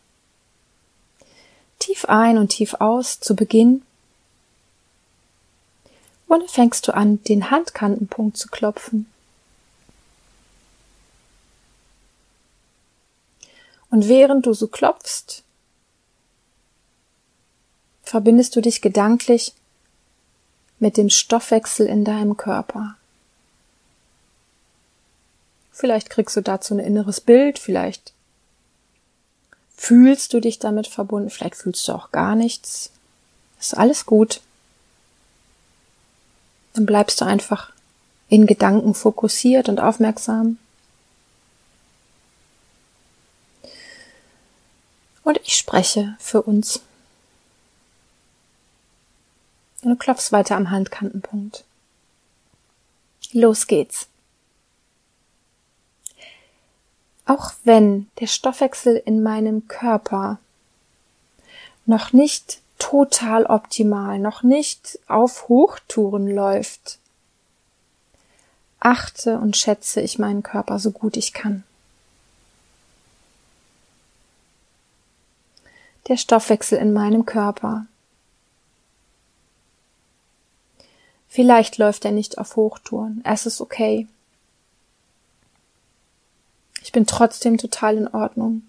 tief 1.80 2.06
ein 2.06 2.38
und 2.38 2.50
tief 2.50 2.76
aus 2.76 3.20
zu 3.20 3.36
Beginn. 3.36 3.82
Und 6.28 6.42
dann 6.42 6.48
fängst 6.48 6.88
du 6.88 6.94
an, 6.94 7.24
den 7.24 7.50
Handkantenpunkt 7.50 8.38
zu 8.38 8.50
klopfen. 8.50 9.08
Und 13.90 14.08
während 14.08 14.46
du 14.46 14.54
so 14.54 14.68
klopfst, 14.68 15.42
verbindest 18.04 18.56
du 18.56 18.62
dich 18.62 18.80
gedanklich 18.80 19.56
mit 20.78 20.98
dem 20.98 21.10
Stoffwechsel 21.10 21.88
in 21.88 22.06
deinem 22.06 22.38
Körper. 22.38 22.96
Vielleicht 25.72 26.12
kriegst 26.12 26.36
du 26.36 26.42
dazu 26.42 26.76
ein 26.76 26.80
inneres 26.80 27.22
Bild, 27.22 27.58
vielleicht 27.58 28.13
fühlst 29.76 30.34
du 30.34 30.40
dich 30.40 30.60
damit 30.60 30.88
verbunden, 30.88 31.30
vielleicht 31.30 31.56
fühlst 31.56 31.88
du 31.88 31.94
auch 31.94 32.12
gar 32.12 32.36
nichts. 32.36 32.92
Ist 33.60 33.78
alles 33.78 34.06
gut. 34.06 34.42
Dann 36.74 36.86
bleibst 36.86 37.22
du 37.22 37.26
einfach 37.26 37.72
in 38.30 38.46
Gedanken 38.46 38.94
fokussiert 38.94 39.70
und 39.70 39.80
aufmerksam. 39.80 40.58
Und 45.24 45.40
ich 45.44 45.56
spreche 45.56 46.16
für 46.20 46.42
uns. 46.42 46.82
Und 49.82 49.92
du 49.92 49.96
klopfst 49.96 50.32
weiter 50.32 50.56
am 50.56 50.72
Handkantenpunkt. 50.72 51.64
Los 53.32 53.68
geht's. 53.68 54.08
Auch 57.26 57.54
wenn 57.64 58.10
der 58.20 58.28
Stoffwechsel 58.28 59.02
in 59.06 59.24
meinem 59.24 59.68
Körper 59.68 60.40
noch 61.86 62.14
nicht 62.14 62.62
total 62.78 63.46
optimal, 63.46 64.20
noch 64.20 64.44
nicht 64.44 65.00
auf 65.08 65.48
Hochtouren 65.48 66.28
läuft, 66.28 67.00
achte 68.80 69.38
und 69.40 69.56
schätze 69.56 70.02
ich 70.02 70.20
meinen 70.20 70.44
Körper 70.44 70.80
so 70.80 70.92
gut 70.92 71.16
ich 71.16 71.34
kann. 71.34 71.64
Der 76.10 76.18
Stoffwechsel 76.18 76.78
in 76.78 76.92
meinem 76.92 77.26
Körper. 77.26 77.86
Vielleicht 81.30 81.78
läuft 81.78 82.04
er 82.04 82.12
nicht 82.12 82.38
auf 82.38 82.58
Hochtouren. 82.58 83.22
Es 83.24 83.46
ist 83.46 83.62
okay. 83.62 84.08
Ich 86.84 86.92
bin 86.92 87.08
trotzdem 87.08 87.58
total 87.58 87.96
in 87.96 88.08
Ordnung. 88.10 88.64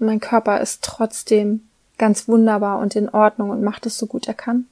Mein 0.00 0.18
Körper 0.18 0.60
ist 0.60 0.82
trotzdem 0.82 1.68
ganz 1.98 2.26
wunderbar 2.26 2.80
und 2.80 2.96
in 2.96 3.08
Ordnung 3.08 3.50
und 3.50 3.62
macht 3.62 3.86
es 3.86 3.96
so 3.96 4.06
gut 4.06 4.26
er 4.26 4.34
kann. 4.34 4.66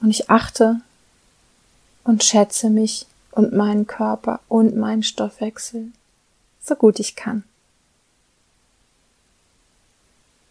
Und 0.00 0.08
ich 0.08 0.30
achte 0.30 0.80
und 2.04 2.24
schätze 2.24 2.70
mich 2.70 3.06
und 3.32 3.52
meinen 3.52 3.86
Körper 3.86 4.40
und 4.48 4.76
meinen 4.76 5.02
Stoffwechsel 5.02 5.92
so 6.62 6.74
gut 6.74 6.98
ich 6.98 7.14
kann. 7.14 7.44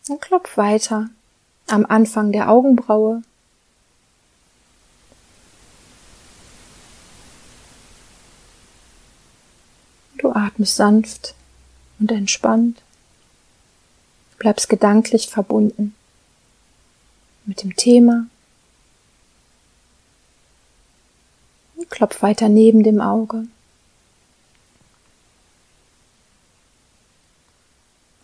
Dann 0.08 0.20
klopf 0.20 0.56
weiter 0.56 1.10
am 1.68 1.86
Anfang 1.86 2.32
der 2.32 2.52
Augenbraue. 2.52 3.24
Du 10.24 10.32
atmest 10.32 10.77
sanft 10.77 11.36
und 12.00 12.10
entspannt, 12.10 12.82
bleibst 14.39 14.70
gedanklich 14.70 15.27
verbunden 15.27 15.94
mit 17.46 17.62
dem 17.62 17.75
Thema 17.75 18.25
Klopf 21.94 22.24
weiter 22.24 22.50
neben 22.50 22.82
dem 22.82 23.00
Auge. 23.00 23.48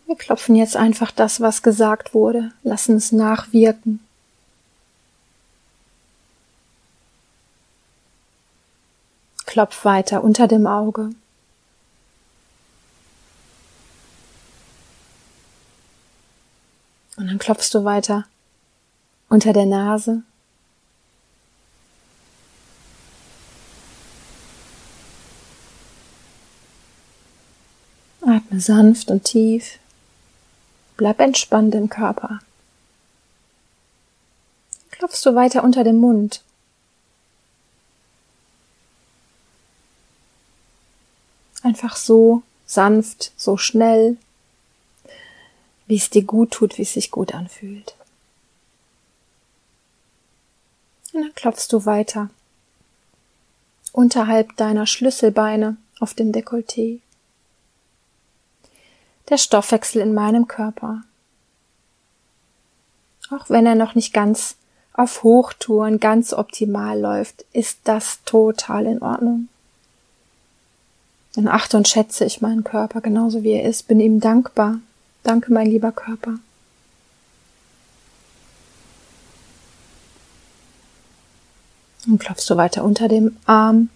Wir 0.08 0.15
klopfen 0.15 0.56
jetzt 0.56 0.75
einfach 0.75 1.12
das, 1.12 1.39
was 1.39 1.62
gesagt 1.62 2.15
wurde, 2.15 2.51
lassen 2.63 2.96
es 2.96 3.12
nachwirken. 3.12 4.00
Klopf 9.46 9.86
weiter 9.86 10.24
unter 10.24 10.48
dem 10.48 10.65
Auge. 10.65 11.12
Und 17.20 17.28
dann 17.28 17.38
klopfst 17.38 17.72
du 17.74 17.84
weiter 17.84 18.26
unter 19.28 19.52
der 19.52 19.66
Nase. 19.66 20.24
Atme 28.22 28.62
sanft 28.62 29.12
und 29.12 29.26
tief. 29.26 29.80
Bleib 30.96 31.20
entspannt 31.20 31.76
im 31.76 31.90
Körper. 31.90 32.40
Klopfst 34.92 35.26
du 35.26 35.36
weiter 35.36 35.66
unter 35.66 35.84
dem 35.84 35.98
Mund. 35.98 36.42
Einfach 41.64 41.98
so 41.98 42.44
sanft, 42.66 43.34
so 43.36 43.58
schnell, 43.58 44.16
wie 45.89 45.98
es 45.98 46.10
dir 46.10 46.24
gut 46.24 46.51
tut, 46.51 46.77
wie 46.77 46.84
es 46.84 46.93
sich 46.93 47.10
gut 47.12 47.34
anfühlt. 47.34 47.96
Und 51.12 51.24
dann 51.24 51.36
klopfst 51.36 51.67
du 51.72 51.86
weiter 51.86 52.29
unterhalb 53.91 54.55
deiner 54.55 54.86
Schlüsselbeine 54.86 55.77
auf 56.00 56.13
dem 56.13 56.31
Dekolleté 56.31 57.00
der 59.29 59.38
Stoffwechsel 59.38 60.01
in 60.01 60.13
meinem 60.13 60.48
Körper. 60.48 61.01
Auch 63.31 63.50
wenn 63.50 63.65
er 63.65 63.75
noch 63.75 63.96
nicht 63.96 64.13
ganz 64.13 64.55
auf 64.93 65.24
Hochtouren 65.24 66.00
ganz 66.00 66.34
optimal 66.34 67.00
läuft, 67.00 67.46
ist 67.51 67.79
das 67.84 68.24
total 68.25 68.86
in 68.86 69.01
Ordnung. 69.01 69.48
Dann 71.34 71.48
achte 71.48 71.77
und 71.77 71.88
schätze 71.88 72.25
ich 72.25 72.41
meinen 72.41 72.63
Körper 72.63 73.01
genauso 73.01 73.43
wie 73.43 73.53
er 73.53 73.63
ist, 73.63 73.88
bin 73.88 74.00
ihm 74.00 74.19
dankbar. 74.19 74.79
Danke, 75.24 75.52
mein 75.54 75.68
lieber 75.68 75.92
Körper. 75.92 76.40
Und 82.08 82.20
klopfst 82.20 82.50
du 82.50 82.58
weiter 82.58 82.84
unter 82.84 83.08
dem 83.08 83.38
Arm, 83.46 83.90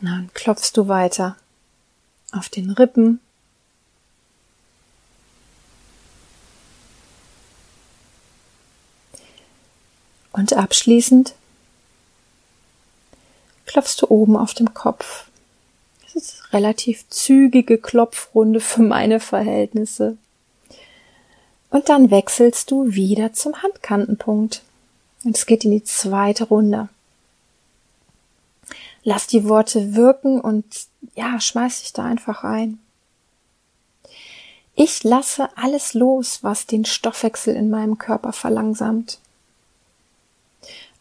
dann 0.00 0.30
klopfst 0.34 0.72
du 0.74 0.88
weiter 0.88 1.36
auf 2.32 2.48
den 2.48 2.70
Rippen. 2.70 3.20
Und 10.32 10.54
abschließend 10.54 11.34
klopfst 13.72 14.02
du 14.02 14.06
oben 14.10 14.36
auf 14.36 14.52
dem 14.52 14.74
Kopf. 14.74 15.26
Das 16.04 16.14
ist 16.14 16.52
relativ 16.52 17.08
zügige 17.08 17.78
Klopfrunde 17.78 18.60
für 18.60 18.82
meine 18.82 19.18
Verhältnisse. 19.18 20.18
Und 21.70 21.88
dann 21.88 22.10
wechselst 22.10 22.70
du 22.70 22.92
wieder 22.92 23.32
zum 23.32 23.62
Handkantenpunkt. 23.62 24.62
Und 25.24 25.36
es 25.36 25.46
geht 25.46 25.64
in 25.64 25.70
die 25.70 25.84
zweite 25.84 26.44
Runde. 26.44 26.90
Lass 29.04 29.26
die 29.26 29.48
Worte 29.48 29.94
wirken 29.94 30.38
und 30.38 30.66
ja, 31.14 31.40
schmeiß 31.40 31.80
dich 31.80 31.94
da 31.94 32.04
einfach 32.04 32.44
rein. 32.44 32.78
Ich 34.74 35.02
lasse 35.02 35.48
alles 35.56 35.94
los, 35.94 36.40
was 36.42 36.66
den 36.66 36.84
Stoffwechsel 36.84 37.56
in 37.56 37.70
meinem 37.70 37.96
Körper 37.96 38.34
verlangsamt. 38.34 39.18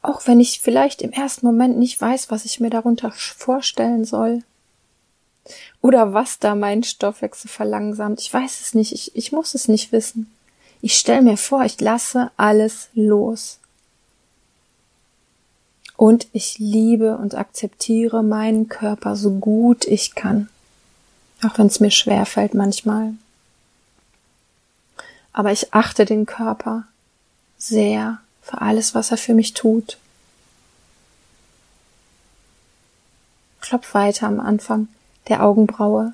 Auch 0.01 0.25
wenn 0.25 0.39
ich 0.39 0.59
vielleicht 0.59 1.01
im 1.01 1.11
ersten 1.11 1.45
Moment 1.45 1.77
nicht 1.77 1.99
weiß, 2.01 2.31
was 2.31 2.45
ich 2.45 2.59
mir 2.59 2.69
darunter 2.69 3.11
vorstellen 3.11 4.05
soll. 4.05 4.43
Oder 5.81 6.13
was 6.13 6.39
da 6.39 6.55
mein 6.55 6.83
Stoffwechsel 6.83 7.49
verlangsamt. 7.49 8.19
Ich 8.21 8.33
weiß 8.33 8.61
es 8.61 8.73
nicht. 8.73 8.93
Ich, 8.93 9.15
ich 9.15 9.31
muss 9.31 9.53
es 9.53 9.67
nicht 9.67 9.91
wissen. 9.91 10.31
Ich 10.81 10.95
stelle 10.95 11.21
mir 11.21 11.37
vor, 11.37 11.63
ich 11.63 11.79
lasse 11.79 12.31
alles 12.37 12.89
los. 12.93 13.59
Und 15.95 16.27
ich 16.33 16.57
liebe 16.57 17.17
und 17.17 17.35
akzeptiere 17.35 18.23
meinen 18.23 18.69
Körper 18.69 19.15
so 19.15 19.31
gut 19.31 19.85
ich 19.85 20.15
kann. 20.15 20.49
Auch 21.45 21.59
wenn 21.59 21.67
es 21.67 21.79
mir 21.79 21.91
schwer 21.91 22.25
fällt 22.25 22.55
manchmal. 22.55 23.13
Aber 25.31 25.51
ich 25.51 25.73
achte 25.73 26.05
den 26.05 26.25
Körper 26.25 26.85
sehr 27.59 28.19
für 28.51 28.61
alles, 28.61 28.93
was 28.93 29.11
er 29.11 29.17
für 29.17 29.33
mich 29.33 29.53
tut. 29.53 29.97
Klopf 33.61 33.93
weiter 33.93 34.27
am 34.27 34.39
Anfang 34.39 34.87
der 35.27 35.43
Augenbraue. 35.43 36.13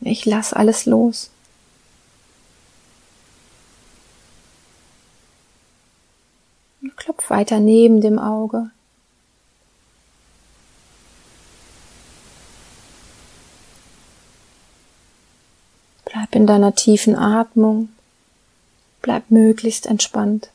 Ich 0.00 0.24
lass 0.26 0.52
alles 0.52 0.86
los. 0.86 1.30
Klopf 6.96 7.30
weiter 7.30 7.60
neben 7.60 8.00
dem 8.00 8.18
Auge. 8.18 8.70
Bleib 16.04 16.34
in 16.34 16.46
deiner 16.46 16.74
tiefen 16.74 17.14
Atmung. 17.14 17.90
Bleib 19.02 19.30
möglichst 19.30 19.86
entspannt. 19.86 20.50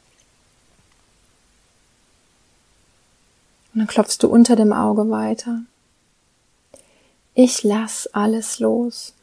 Und 3.73 3.79
dann 3.79 3.87
klopfst 3.87 4.19
du 4.21 4.27
unter 4.27 4.55
dem 4.55 4.71
Auge 4.71 5.09
weiter. 5.09 5.61
Ich 7.33 7.63
lass 7.63 8.07
alles 8.13 8.59
los. 8.59 9.13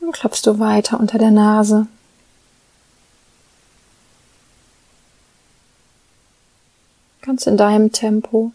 Dann 0.00 0.12
klopfst 0.12 0.42
du 0.44 0.58
weiter 0.58 1.00
unter 1.00 1.16
der 1.16 1.30
Nase. 1.30 1.86
Ganz 7.22 7.46
in 7.46 7.56
deinem 7.56 7.92
Tempo. 7.92 8.52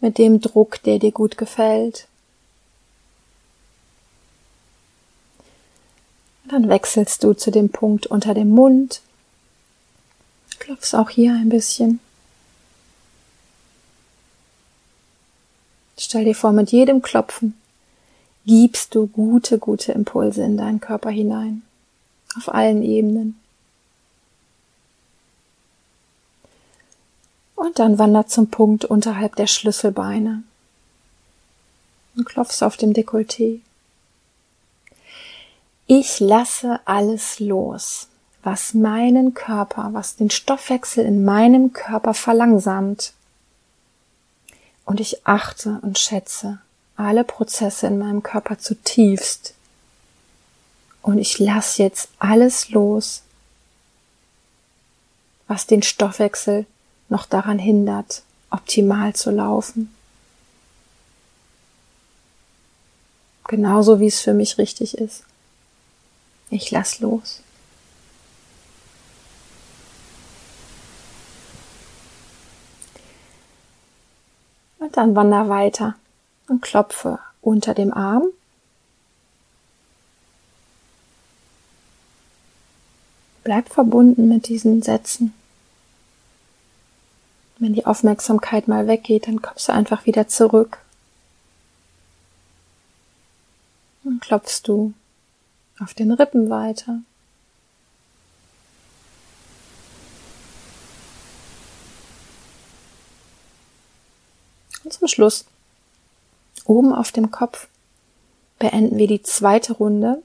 Mit 0.00 0.18
dem 0.18 0.40
Druck, 0.40 0.82
der 0.82 0.98
dir 0.98 1.12
gut 1.12 1.36
gefällt. 1.36 2.06
Dann 6.48 6.68
wechselst 6.68 7.22
du 7.22 7.32
zu 7.32 7.50
dem 7.50 7.68
Punkt 7.68 8.06
unter 8.06 8.34
dem 8.34 8.50
Mund. 8.50 9.02
Klopfst 10.58 10.94
auch 10.94 11.10
hier 11.10 11.32
ein 11.32 11.48
bisschen. 11.48 12.00
Stell 15.98 16.24
dir 16.24 16.34
vor, 16.34 16.52
mit 16.52 16.72
jedem 16.72 17.02
Klopfen 17.02 17.54
gibst 18.46 18.94
du 18.94 19.06
gute, 19.06 19.58
gute 19.58 19.92
Impulse 19.92 20.42
in 20.42 20.56
deinen 20.56 20.80
Körper 20.80 21.10
hinein. 21.10 21.62
Auf 22.36 22.52
allen 22.52 22.82
Ebenen. 22.82 23.39
Und 27.60 27.78
dann 27.78 27.98
wandert 27.98 28.30
zum 28.30 28.48
Punkt 28.48 28.86
unterhalb 28.86 29.36
der 29.36 29.46
Schlüsselbeine 29.46 30.44
und 32.16 32.24
klopfst 32.24 32.62
auf 32.62 32.78
dem 32.78 32.94
Dekolleté. 32.94 33.60
Ich 35.86 36.20
lasse 36.20 36.80
alles 36.86 37.38
los, 37.38 38.08
was 38.42 38.72
meinen 38.72 39.34
Körper, 39.34 39.90
was 39.92 40.16
den 40.16 40.30
Stoffwechsel 40.30 41.04
in 41.04 41.22
meinem 41.22 41.74
Körper 41.74 42.14
verlangsamt. 42.14 43.12
Und 44.86 44.98
ich 44.98 45.26
achte 45.26 45.80
und 45.82 45.98
schätze 45.98 46.60
alle 46.96 47.24
Prozesse 47.24 47.88
in 47.88 47.98
meinem 47.98 48.22
Körper 48.22 48.58
zutiefst. 48.58 49.52
Und 51.02 51.18
ich 51.18 51.38
lasse 51.38 51.82
jetzt 51.82 52.08
alles 52.20 52.70
los, 52.70 53.20
was 55.46 55.66
den 55.66 55.82
Stoffwechsel 55.82 56.64
noch 57.10 57.26
daran 57.26 57.58
hindert, 57.58 58.22
optimal 58.50 59.14
zu 59.14 59.30
laufen. 59.30 59.94
Genauso 63.48 63.98
wie 63.98 64.06
es 64.06 64.20
für 64.20 64.32
mich 64.32 64.58
richtig 64.58 64.96
ist. 64.96 65.24
Ich 66.50 66.70
lass 66.70 67.00
los. 67.00 67.42
Und 74.78 74.96
dann 74.96 75.14
wander 75.14 75.48
weiter 75.48 75.96
und 76.48 76.62
klopfe 76.62 77.18
unter 77.42 77.74
dem 77.74 77.92
Arm. 77.92 78.24
Bleib 83.42 83.68
verbunden 83.68 84.28
mit 84.28 84.48
diesen 84.48 84.82
Sätzen. 84.82 85.34
Wenn 87.60 87.74
die 87.74 87.84
Aufmerksamkeit 87.84 88.68
mal 88.68 88.86
weggeht, 88.86 89.26
dann 89.26 89.42
kommst 89.42 89.68
du 89.68 89.72
einfach 89.72 90.06
wieder 90.06 90.26
zurück. 90.26 90.78
Dann 94.02 94.18
klopfst 94.18 94.62
du 94.64 94.94
auf 95.78 95.92
den 95.92 96.10
Rippen 96.10 96.48
weiter. 96.48 97.00
Und 104.82 104.94
zum 104.94 105.06
Schluss, 105.06 105.44
oben 106.64 106.94
auf 106.94 107.12
dem 107.12 107.30
Kopf, 107.30 107.68
beenden 108.58 108.96
wir 108.96 109.06
die 109.06 109.22
zweite 109.22 109.74
Runde. 109.74 110.22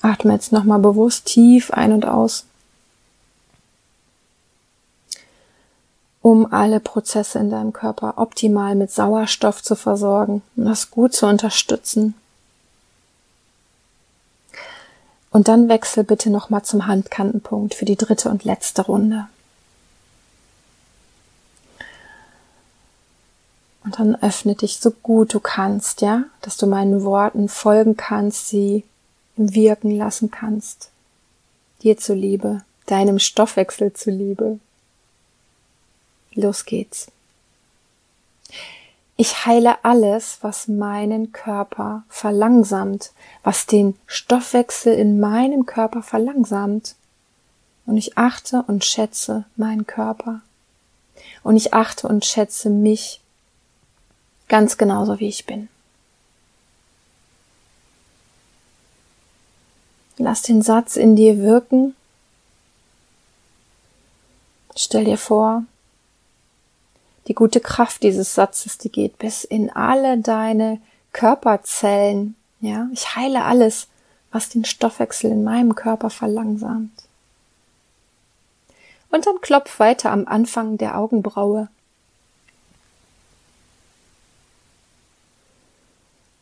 Atme 0.00 0.32
jetzt 0.32 0.52
nochmal 0.52 0.78
bewusst 0.78 1.26
tief 1.26 1.70
ein 1.70 1.92
und 1.92 2.06
aus. 2.06 2.46
Um 6.22 6.52
alle 6.52 6.80
Prozesse 6.80 7.38
in 7.38 7.50
deinem 7.50 7.72
Körper 7.72 8.14
optimal 8.16 8.74
mit 8.74 8.90
Sauerstoff 8.90 9.62
zu 9.62 9.76
versorgen 9.76 10.42
und 10.56 10.64
das 10.64 10.90
gut 10.90 11.14
zu 11.14 11.26
unterstützen. 11.26 12.14
Und 15.30 15.48
dann 15.48 15.68
wechsel 15.68 16.04
bitte 16.04 16.30
nochmal 16.30 16.62
zum 16.62 16.86
Handkantenpunkt 16.86 17.74
für 17.74 17.84
die 17.84 17.96
dritte 17.96 18.30
und 18.30 18.44
letzte 18.44 18.82
Runde. 18.82 19.28
Und 23.84 23.98
dann 23.98 24.16
öffne 24.16 24.54
dich 24.54 24.80
so 24.80 24.90
gut 24.90 25.32
du 25.32 25.40
kannst, 25.40 26.00
ja, 26.02 26.24
dass 26.42 26.56
du 26.56 26.66
meinen 26.66 27.04
Worten 27.04 27.48
folgen 27.48 27.96
kannst, 27.96 28.48
sie 28.48 28.84
wirken 29.36 29.96
lassen 29.96 30.30
kannst. 30.30 30.90
Dir 31.82 31.96
zuliebe, 31.96 32.62
deinem 32.86 33.18
Stoffwechsel 33.18 33.92
zuliebe. 33.92 34.58
Los 36.38 36.66
geht's. 36.66 37.10
Ich 39.16 39.44
heile 39.44 39.84
alles, 39.84 40.38
was 40.42 40.68
meinen 40.68 41.32
Körper 41.32 42.04
verlangsamt, 42.08 43.10
was 43.42 43.66
den 43.66 43.98
Stoffwechsel 44.06 44.94
in 44.94 45.18
meinem 45.18 45.66
Körper 45.66 46.00
verlangsamt. 46.00 46.94
Und 47.86 47.96
ich 47.96 48.16
achte 48.16 48.62
und 48.68 48.84
schätze 48.84 49.46
meinen 49.56 49.88
Körper. 49.88 50.40
Und 51.42 51.56
ich 51.56 51.74
achte 51.74 52.06
und 52.06 52.24
schätze 52.24 52.70
mich 52.70 53.20
ganz 54.46 54.78
genauso, 54.78 55.18
wie 55.18 55.28
ich 55.28 55.44
bin. 55.44 55.68
Lass 60.18 60.42
den 60.42 60.62
Satz 60.62 60.94
in 60.94 61.16
dir 61.16 61.38
wirken. 61.38 61.96
Stell 64.76 65.04
dir 65.04 65.18
vor, 65.18 65.64
die 67.28 67.34
gute 67.34 67.60
Kraft 67.60 68.02
dieses 68.02 68.34
Satzes, 68.34 68.78
die 68.78 68.90
geht 68.90 69.18
bis 69.18 69.44
in 69.44 69.70
alle 69.70 70.18
deine 70.18 70.80
Körperzellen. 71.12 72.34
Ja, 72.60 72.88
ich 72.92 73.14
heile 73.14 73.44
alles, 73.44 73.88
was 74.32 74.48
den 74.48 74.64
Stoffwechsel 74.64 75.30
in 75.30 75.44
meinem 75.44 75.74
Körper 75.74 76.10
verlangsamt. 76.10 77.04
Und 79.10 79.26
dann 79.26 79.40
klopf 79.40 79.78
weiter 79.78 80.10
am 80.10 80.26
Anfang 80.26 80.78
der 80.78 80.98
Augenbraue. 80.98 81.68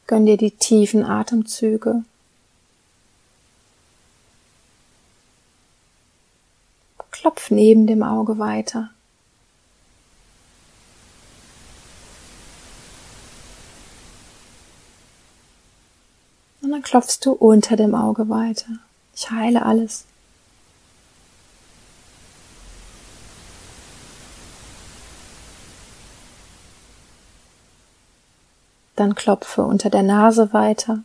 Gönn 0.06 0.26
dir 0.26 0.36
die 0.36 0.52
tiefen 0.52 1.04
Atemzüge. 1.04 2.04
Klopf 7.10 7.50
neben 7.50 7.86
dem 7.88 8.04
Auge 8.04 8.38
weiter. 8.38 8.90
Und 16.66 16.72
dann 16.72 16.82
klopfst 16.82 17.20
du 17.22 17.30
unter 17.30 17.76
dem 17.76 17.94
Auge 17.94 18.28
weiter. 18.28 18.66
Ich 19.14 19.30
heile 19.30 19.64
alles. 19.64 20.04
Dann 28.96 29.14
klopfe 29.14 29.62
unter 29.62 29.90
der 29.90 30.02
Nase 30.02 30.52
weiter. 30.52 31.04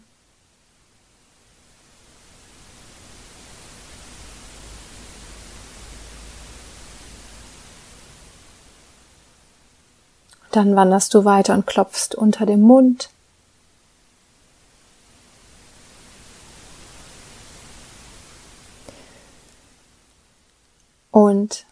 Dann 10.50 10.76
wanderst 10.76 11.13
du 11.13 11.24
weiter 11.24 11.54
und 11.54 11.67
klopfst 11.67 12.15
unter 12.15 12.47
dem 12.47 12.62
Mund. 12.62 13.12
Und 21.42 21.66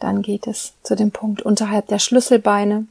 dann 0.00 0.22
geht 0.22 0.48
es 0.48 0.72
zu 0.82 0.96
dem 0.96 1.12
Punkt 1.12 1.42
unterhalb 1.42 1.86
der 1.86 2.00
Schlüsselbeine. 2.00 2.88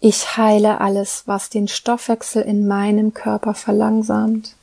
Ich 0.00 0.38
heile 0.38 0.80
alles, 0.80 1.24
was 1.26 1.50
den 1.50 1.68
Stoffwechsel 1.68 2.42
in 2.42 2.66
meinem 2.66 3.12
Körper 3.12 3.52
verlangsamt. 3.52 4.54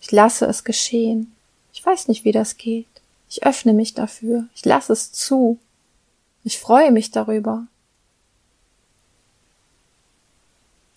Ich 0.00 0.12
lasse 0.12 0.46
es 0.46 0.62
geschehen. 0.62 1.34
Ich 1.72 1.84
weiß 1.84 2.06
nicht, 2.06 2.24
wie 2.24 2.32
das 2.32 2.56
geht. 2.56 2.86
Ich 3.28 3.44
öffne 3.44 3.72
mich 3.72 3.94
dafür. 3.94 4.44
Ich 4.54 4.64
lasse 4.64 4.92
es 4.92 5.10
zu. 5.10 5.58
Ich 6.44 6.60
freue 6.60 6.92
mich 6.92 7.10
darüber. 7.10 7.66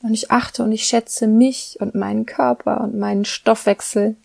Und 0.03 0.13
ich 0.13 0.29
achte 0.29 0.63
und 0.63 0.71
ich 0.71 0.85
schätze 0.85 1.25
mich 1.25 1.77
und 1.79 1.95
meinen 1.95 2.27
Körper 2.27 2.81
und 2.81 2.99
meinen 2.99 3.25
Stoffwechsel 3.25 4.15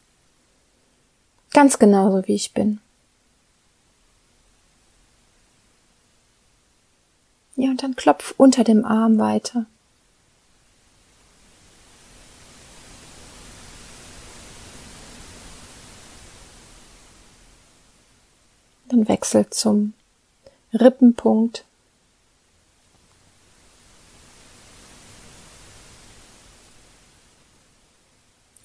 ganz 1.52 1.78
genauso 1.78 2.26
wie 2.26 2.34
ich 2.34 2.52
bin. 2.52 2.80
Ja, 7.56 7.70
und 7.70 7.82
dann 7.82 7.96
klopf 7.96 8.34
unter 8.36 8.62
dem 8.62 8.84
Arm 8.84 9.18
weiter. 9.18 9.66
Dann 18.88 19.08
wechselt 19.08 19.54
zum 19.54 19.92
Rippenpunkt. 20.72 21.64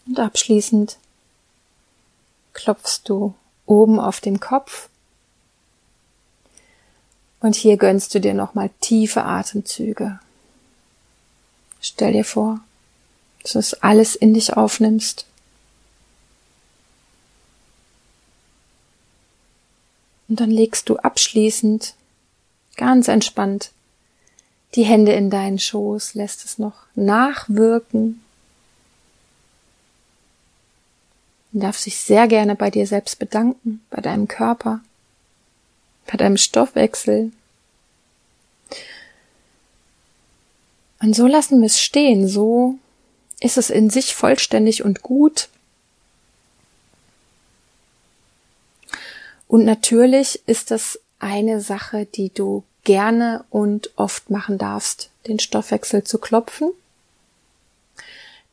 Und 0.05 0.19
abschließend 0.19 0.97
klopfst 2.53 3.01
du 3.05 3.33
oben 3.65 3.99
auf 3.99 4.19
dem 4.19 4.39
Kopf. 4.39 4.89
Und 7.39 7.55
hier 7.55 7.77
gönnst 7.77 8.15
du 8.15 8.19
dir 8.19 8.33
nochmal 8.33 8.69
tiefe 8.79 9.23
Atemzüge. 9.23 10.19
Stell 11.81 12.13
dir 12.13 12.23
vor, 12.23 12.61
dass 13.41 13.53
du 13.53 13.59
es 13.59 13.73
alles 13.75 14.15
in 14.15 14.33
dich 14.33 14.55
aufnimmst. 14.55 15.25
Und 20.29 20.39
dann 20.39 20.51
legst 20.51 20.87
du 20.87 20.97
abschließend 20.97 21.95
ganz 22.77 23.07
entspannt 23.07 23.71
die 24.75 24.83
Hände 24.83 25.11
in 25.13 25.29
deinen 25.29 25.59
Schoß, 25.59 26.15
lässt 26.15 26.45
es 26.45 26.57
noch 26.57 26.73
nachwirken. 26.95 28.22
Du 31.53 31.59
darfst 31.59 31.85
dich 31.85 31.99
sehr 31.99 32.27
gerne 32.27 32.55
bei 32.55 32.71
dir 32.71 32.87
selbst 32.87 33.19
bedanken, 33.19 33.81
bei 33.91 34.01
deinem 34.01 34.27
Körper, 34.27 34.81
bei 36.07 36.17
deinem 36.17 36.37
Stoffwechsel. 36.37 37.31
Und 40.99 41.15
so 41.15 41.27
lassen 41.27 41.59
wir 41.59 41.67
es 41.67 41.79
stehen, 41.79 42.27
so 42.27 42.79
ist 43.39 43.57
es 43.57 43.69
in 43.69 43.91
sich 43.91 44.15
vollständig 44.15 44.83
und 44.83 45.03
gut. 45.03 45.49
Und 49.47 49.65
natürlich 49.65 50.41
ist 50.47 50.71
das 50.71 50.99
eine 51.19 51.61
Sache, 51.61 52.05
die 52.05 52.33
du 52.33 52.63
gerne 52.83 53.45
und 53.51 53.91
oft 53.95 54.31
machen 54.31 54.57
darfst, 54.57 55.11
den 55.27 55.37
Stoffwechsel 55.37 56.03
zu 56.03 56.17
klopfen. 56.17 56.71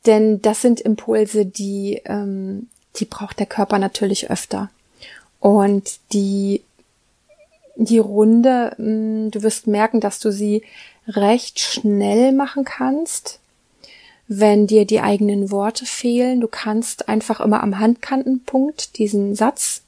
Denn 0.05 0.43
das 0.43 0.61
sind 0.61 0.81
Impulse, 0.81 1.47
die, 1.47 2.03
ähm, 2.05 2.69
die 2.97 3.05
braucht 3.05 3.39
der 3.39 3.47
Körper 3.47 3.79
natürlich 3.79 4.31
öfter. 4.31 4.71
Und 5.39 6.01
die, 6.13 6.63
die 7.77 7.99
Runde, 7.99 8.75
mh, 8.79 9.27
mm, 9.27 9.31
du 9.31 9.43
wirst 9.43 9.67
merken, 9.67 10.01
dass 10.01 10.19
du 10.19 10.31
sie 10.31 10.63
recht 11.07 11.61
schnell 11.61 12.33
machen 12.33 12.65
kannst, 12.65 13.41
wenn 14.29 14.67
dir 14.67 14.85
die 14.85 15.01
eigenen 15.01 15.51
Worte 15.51 15.87
fehlen. 15.87 16.41
Du 16.41 16.49
kannst 16.49 17.09
einfach 17.09 17.41
immer 17.41 17.63
am 17.63 17.79
Handkantenpunkt 17.79 18.99
diesen 18.99 19.35
Satz 19.35 19.83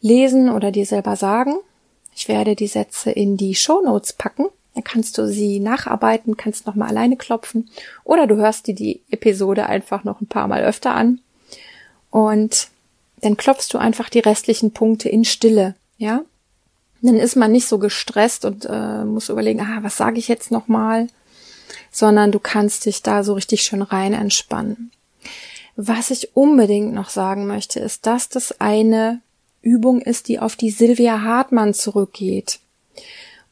lesen 0.00 0.50
oder 0.50 0.72
dir 0.72 0.86
selber 0.86 1.16
sagen. 1.16 1.56
Ich 2.16 2.28
werde 2.28 2.56
die 2.56 2.66
Sätze 2.66 3.10
in 3.10 3.36
die 3.36 3.54
Show 3.54 3.80
Notes 3.82 4.12
packen. 4.12 4.46
Da 4.74 4.80
kannst 4.80 5.18
du 5.18 5.28
sie 5.28 5.60
nacharbeiten, 5.60 6.36
kannst 6.36 6.66
nochmal 6.66 6.88
alleine 6.88 7.16
klopfen 7.16 7.70
oder 8.02 8.26
du 8.26 8.36
hörst 8.36 8.66
dir 8.66 8.74
die 8.74 9.02
Episode 9.08 9.66
einfach 9.66 10.02
noch 10.02 10.20
ein 10.20 10.26
paar 10.26 10.48
Mal 10.48 10.64
öfter 10.64 10.94
an 10.94 11.20
und 12.14 12.68
dann 13.22 13.36
klopfst 13.36 13.70
du 13.72 13.78
einfach 13.78 14.08
die 14.08 14.20
restlichen 14.20 14.70
Punkte 14.70 15.08
in 15.08 15.24
Stille, 15.24 15.74
ja? 15.98 16.20
Dann 17.02 17.16
ist 17.16 17.34
man 17.34 17.50
nicht 17.50 17.66
so 17.66 17.78
gestresst 17.78 18.44
und 18.44 18.68
äh, 18.70 19.04
muss 19.04 19.30
überlegen, 19.30 19.60
ah, 19.60 19.80
was 19.82 19.96
sage 19.96 20.20
ich 20.20 20.28
jetzt 20.28 20.52
nochmal, 20.52 21.08
sondern 21.90 22.30
du 22.30 22.38
kannst 22.38 22.86
dich 22.86 23.02
da 23.02 23.24
so 23.24 23.32
richtig 23.32 23.62
schön 23.62 23.82
rein 23.82 24.12
entspannen. 24.12 24.92
Was 25.74 26.12
ich 26.12 26.36
unbedingt 26.36 26.94
noch 26.94 27.08
sagen 27.08 27.48
möchte, 27.48 27.80
ist, 27.80 28.06
dass 28.06 28.28
das 28.28 28.60
eine 28.60 29.20
Übung 29.60 30.00
ist, 30.00 30.28
die 30.28 30.38
auf 30.38 30.54
die 30.54 30.70
Silvia 30.70 31.22
Hartmann 31.22 31.74
zurückgeht. 31.74 32.60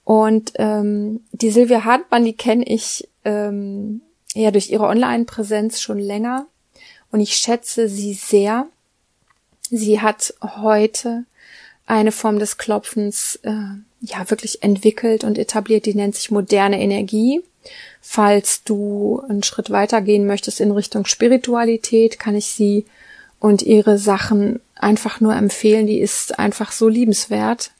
Und 0.04 0.52
ähm, 0.54 1.18
die 1.32 1.50
Silvia 1.50 1.82
Hartmann, 1.82 2.24
die 2.24 2.36
kenne 2.36 2.64
ich 2.64 3.08
ähm, 3.24 4.02
ja 4.34 4.52
durch 4.52 4.70
ihre 4.70 4.86
Online-Präsenz 4.86 5.80
schon 5.80 5.98
länger 5.98 6.46
und 7.12 7.20
ich 7.20 7.34
schätze 7.36 7.88
sie 7.88 8.14
sehr. 8.14 8.66
Sie 9.70 10.00
hat 10.00 10.34
heute 10.42 11.24
eine 11.86 12.10
Form 12.10 12.38
des 12.38 12.58
Klopfens 12.58 13.38
äh, 13.42 13.52
ja 14.00 14.28
wirklich 14.30 14.62
entwickelt 14.62 15.22
und 15.22 15.38
etabliert, 15.38 15.86
die 15.86 15.94
nennt 15.94 16.16
sich 16.16 16.30
moderne 16.30 16.80
Energie. 16.80 17.42
Falls 18.00 18.64
du 18.64 19.22
einen 19.28 19.42
Schritt 19.42 19.70
weitergehen 19.70 20.26
möchtest 20.26 20.60
in 20.60 20.72
Richtung 20.72 21.06
Spiritualität, 21.06 22.18
kann 22.18 22.34
ich 22.34 22.46
sie 22.46 22.86
und 23.38 23.62
ihre 23.62 23.98
Sachen 23.98 24.60
einfach 24.74 25.20
nur 25.20 25.34
empfehlen. 25.34 25.86
Die 25.86 26.00
ist 26.00 26.38
einfach 26.38 26.72
so 26.72 26.88
liebenswert. 26.88 27.70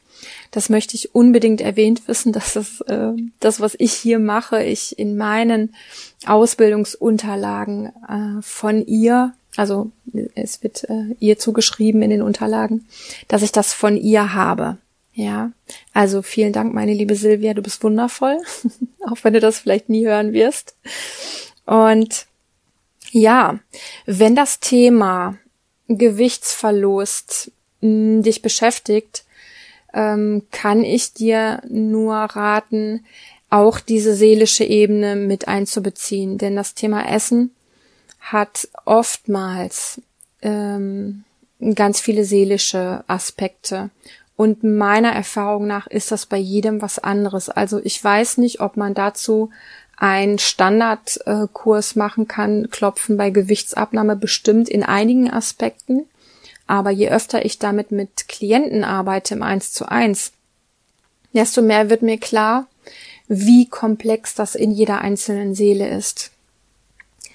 Das 0.51 0.69
möchte 0.69 0.97
ich 0.97 1.15
unbedingt 1.15 1.61
erwähnt 1.61 2.07
wissen, 2.07 2.33
dass 2.33 2.55
das, 2.55 2.81
äh, 2.83 3.13
das, 3.41 3.61
was 3.61 3.75
ich 3.79 3.93
hier 3.93 4.19
mache, 4.19 4.63
ich 4.63 4.99
in 4.99 5.17
meinen 5.17 5.75
Ausbildungsunterlagen 6.27 7.87
äh, 8.09 8.43
von 8.43 8.87
ihr, 8.87 9.35
also 9.57 9.91
es 10.35 10.63
wird 10.63 10.85
äh, 10.89 11.15
ihr 11.19 11.39
zugeschrieben 11.39 12.03
in 12.03 12.11
den 12.11 12.23
Unterlagen, 12.23 12.87
dass 13.29 13.43
ich 13.43 13.53
das 13.53 13.73
von 13.73 13.97
ihr 13.97 14.35
habe. 14.35 14.79
Ja, 15.15 15.53
also 15.93 16.23
vielen 16.23 16.55
Dank, 16.55 16.73
meine 16.73 16.95
liebe 16.95 17.17
Silvia, 17.17 17.53
du 17.53 17.61
bist 17.61 17.85
wundervoll, 17.85 18.39
auch 19.11 19.19
wenn 19.23 19.35
du 19.35 19.41
das 19.41 19.59
vielleicht 19.59 19.91
nie 19.91 20.07
hören 20.07 20.33
wirst. 20.33 20.75
Und 21.67 22.27
ja, 23.11 23.59
wenn 24.07 24.35
das 24.35 24.61
Thema 24.61 25.37
Gewichtsverlust 25.89 27.53
mh, 27.83 27.89
hm, 27.89 28.23
dich 28.23 28.41
beschäftigt, 28.41 29.25
ähm, 29.93 30.43
kann 30.51 30.85
ich 30.85 31.13
dir 31.13 31.63
nur 31.69 32.15
raten, 32.15 33.05
auch 33.51 33.81
diese 33.81 34.15
seelische 34.15 34.65
Ebene 34.65 35.17
mit 35.17 35.49
einzubeziehen. 35.49 36.39
Denn 36.39 36.57
das 36.57 36.75
Thema 36.75 37.09
Essen 37.09 37.51
hat 38.21 38.69
oftmals 38.85 40.01
ähm, 40.41 41.25
ganz 41.75 42.01
viele 42.01 42.25
seelische 42.25 43.05
Aspekte. 43.07 43.91
Und 44.37 44.65
meiner 44.65 45.13
Erfahrung 45.13 45.67
nach 45.67 45.87
ist 45.87 46.11
das 46.11 46.27
bei 46.27 46.39
jedem 46.39 46.83
was 46.83 46.99
anderes. 46.99 47.49
Also 47.49 47.81
ich 47.85 48.03
weiß 48.03 48.39
nicht, 48.39 48.61
ob 48.61 48.77
man 48.77 48.95
dazu 48.95 49.51
einen 49.97 50.39
Standardkurs 50.39 51.95
machen 51.95 52.27
kann, 52.27 52.71
Klopfen 52.71 53.17
bei 53.17 53.31
Gewichtsabnahme 53.31 54.17
bestimmt 54.17 54.69
in 54.69 54.83
einigen 54.83 55.31
Aspekten. 55.31 56.07
Aber 56.73 56.91
je 56.91 57.11
öfter 57.11 57.45
ich 57.45 57.59
damit 57.59 57.93
mit 57.93 58.29
Klienten 58.29 58.83
arbeite 58.83 59.35
im 59.35 59.43
Eins 59.43 59.73
zu 59.73 59.91
eins, 59.91 60.33
desto 61.35 61.61
mehr 61.61 61.91
wird 61.91 62.01
mir 62.01 62.17
klar, 62.17 62.67
wie 63.29 63.69
komplex 63.69 64.35
das 64.35 64.55
in 64.55 64.71
jeder 64.71 65.03
einzelnen 65.03 65.55
Seele 65.55 65.87
ist. 65.95 66.31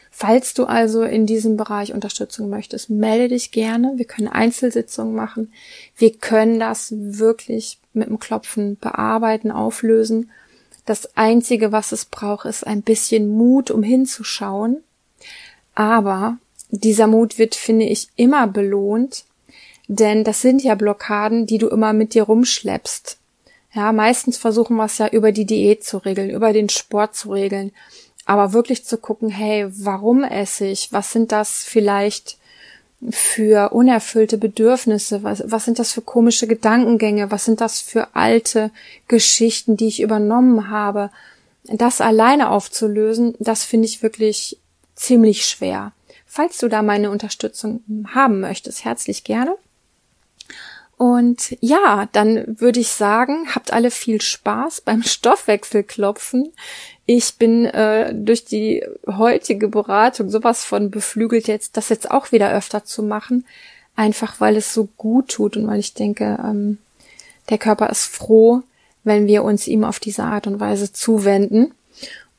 Falls 0.09 0.55
du 0.55 0.65
also 0.65 1.03
in 1.03 1.27
diesem 1.27 1.55
Bereich 1.55 1.93
Unterstützung 1.93 2.49
möchtest, 2.49 2.89
melde 2.89 3.27
dich 3.27 3.51
gerne. 3.51 3.93
Wir 3.97 4.05
können 4.05 4.27
Einzelsitzungen 4.27 5.13
machen. 5.13 5.53
Wir 5.95 6.15
können 6.15 6.59
das 6.59 6.91
wirklich 6.97 7.77
mit 7.93 8.07
dem 8.07 8.17
Klopfen 8.17 8.77
bearbeiten, 8.77 9.51
auflösen. 9.51 10.31
Das 10.87 11.15
Einzige, 11.15 11.71
was 11.71 11.91
es 11.91 12.05
braucht, 12.05 12.47
ist 12.47 12.65
ein 12.65 12.81
bisschen 12.81 13.27
Mut, 13.27 13.69
um 13.69 13.83
hinzuschauen. 13.83 14.77
Aber 15.75 16.39
dieser 16.71 17.05
Mut 17.05 17.37
wird, 17.37 17.53
finde 17.53 17.85
ich, 17.85 18.07
immer 18.15 18.47
belohnt, 18.47 19.25
denn 19.87 20.23
das 20.23 20.41
sind 20.41 20.63
ja 20.63 20.75
Blockaden, 20.75 21.45
die 21.45 21.57
du 21.57 21.67
immer 21.67 21.93
mit 21.93 22.13
dir 22.13 22.23
rumschleppst. 22.23 23.17
Ja, 23.73 23.91
meistens 23.91 24.37
versuchen 24.37 24.75
wir 24.77 24.85
es 24.85 24.97
ja 24.97 25.07
über 25.07 25.31
die 25.31 25.45
Diät 25.45 25.83
zu 25.83 25.97
regeln, 25.97 26.29
über 26.29 26.53
den 26.53 26.69
Sport 26.69 27.15
zu 27.15 27.31
regeln. 27.31 27.71
Aber 28.25 28.51
wirklich 28.51 28.83
zu 28.85 28.97
gucken, 28.97 29.29
hey, 29.29 29.67
warum 29.69 30.23
esse 30.23 30.65
ich? 30.65 30.91
Was 30.91 31.11
sind 31.11 31.31
das 31.31 31.63
vielleicht 31.63 32.37
für 33.09 33.71
unerfüllte 33.71 34.37
Bedürfnisse? 34.37 35.23
Was, 35.23 35.43
was 35.45 35.65
sind 35.65 35.79
das 35.79 35.93
für 35.93 36.01
komische 36.01 36.47
Gedankengänge? 36.47 37.31
Was 37.31 37.45
sind 37.45 37.61
das 37.61 37.79
für 37.79 38.15
alte 38.15 38.71
Geschichten, 39.07 39.77
die 39.77 39.87
ich 39.87 40.01
übernommen 40.01 40.69
habe? 40.69 41.11
Das 41.63 42.01
alleine 42.01 42.49
aufzulösen, 42.49 43.35
das 43.39 43.63
finde 43.63 43.85
ich 43.85 44.01
wirklich 44.01 44.57
ziemlich 44.95 45.45
schwer. 45.45 45.91
Falls 46.25 46.57
du 46.57 46.67
da 46.67 46.81
meine 46.81 47.11
Unterstützung 47.11 47.81
haben 48.13 48.41
möchtest, 48.41 48.83
herzlich 48.83 49.23
gerne. 49.23 49.55
Und 50.97 51.55
ja, 51.61 52.09
dann 52.11 52.59
würde 52.59 52.79
ich 52.79 52.89
sagen, 52.89 53.53
habt 53.53 53.71
alle 53.71 53.91
viel 53.91 54.19
Spaß 54.19 54.81
beim 54.81 55.03
Stoffwechselklopfen. 55.03 56.51
Ich 57.05 57.35
bin 57.35 57.65
äh, 57.65 58.13
durch 58.13 58.45
die 58.45 58.83
heutige 59.05 59.67
Beratung 59.67 60.29
sowas 60.29 60.65
von 60.65 60.91
beflügelt 60.91 61.47
jetzt, 61.47 61.77
das 61.77 61.89
jetzt 61.89 62.09
auch 62.11 62.31
wieder 62.31 62.51
öfter 62.51 62.83
zu 62.83 63.03
machen, 63.03 63.45
einfach 63.95 64.41
weil 64.41 64.57
es 64.57 64.73
so 64.73 64.89
gut 64.97 65.29
tut 65.29 65.55
und 65.55 65.67
weil 65.67 65.79
ich 65.79 65.93
denke, 65.93 66.37
ähm, 66.43 66.79
der 67.49 67.59
Körper 67.59 67.89
ist 67.89 68.05
froh, 68.05 68.63
wenn 69.03 69.27
wir 69.27 69.43
uns 69.43 69.67
ihm 69.67 69.85
auf 69.85 69.99
diese 69.99 70.23
Art 70.23 70.47
und 70.47 70.59
Weise 70.59 70.91
zuwenden 70.91 71.71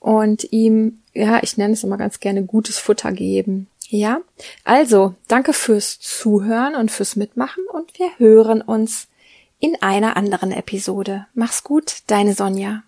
und 0.00 0.52
ihm, 0.52 0.98
ja, 1.14 1.42
ich 1.42 1.56
nenne 1.56 1.72
es 1.72 1.84
immer 1.84 1.96
ganz 1.96 2.20
gerne 2.20 2.42
gutes 2.42 2.78
Futter 2.78 3.12
geben. 3.12 3.68
Ja, 3.90 4.20
also 4.64 5.14
danke 5.28 5.54
fürs 5.54 5.98
Zuhören 5.98 6.74
und 6.74 6.90
fürs 6.90 7.16
Mitmachen 7.16 7.64
und 7.72 7.98
wir 7.98 8.10
hören 8.18 8.60
uns 8.60 9.08
in 9.60 9.80
einer 9.80 10.14
anderen 10.14 10.52
Episode. 10.52 11.26
Mach's 11.32 11.64
gut, 11.64 12.02
deine 12.06 12.34
Sonja. 12.34 12.82